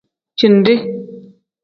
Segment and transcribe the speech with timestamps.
[0.37, 0.73] Ciidi.